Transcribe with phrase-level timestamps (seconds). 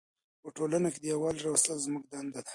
[0.41, 2.49] په ټولنه کې د یووالي راوستل زموږ دنده ده.